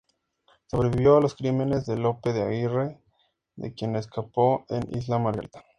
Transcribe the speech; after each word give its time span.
Sobrevivió 0.65 1.15
a 1.17 1.21
los 1.21 1.35
crímenes 1.35 1.85
de 1.85 1.95
Lope 1.95 2.33
de 2.33 2.41
Aguirre, 2.41 2.97
de 3.55 3.71
quien 3.75 3.95
escapó 3.95 4.65
en 4.67 4.81
Isla 4.97 5.19
Margarita. 5.19 5.63